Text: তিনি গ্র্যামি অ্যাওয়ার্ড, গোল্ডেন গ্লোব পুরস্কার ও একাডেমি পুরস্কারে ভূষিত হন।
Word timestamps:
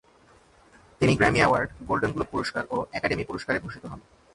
তিনি 1.01 1.13
গ্র্যামি 1.15 1.39
অ্যাওয়ার্ড, 1.39 1.69
গোল্ডেন 1.87 2.11
গ্লোব 2.11 2.27
পুরস্কার 2.31 2.63
ও 2.69 2.77
একাডেমি 2.93 3.23
পুরস্কারে 3.29 3.59
ভূষিত 3.63 3.83
হন। 3.91 3.99